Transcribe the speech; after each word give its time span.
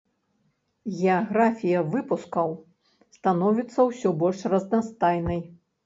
Геаграфія 0.99 1.83
выпускаў 1.97 2.49
становіцца 3.21 3.79
ўсё 3.93 4.09
больш 4.27 4.39
разнастайнай. 4.57 5.39